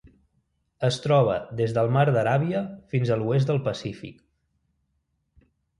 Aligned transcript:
Es 0.89 0.97
troba 1.03 1.35
des 1.61 1.75
del 1.77 1.93
Mar 1.97 2.07
d'Aràbia 2.17 2.65
fins 2.95 3.13
a 3.17 3.21
l'oest 3.21 3.53
del 3.53 3.65
Pacífic. 3.69 4.21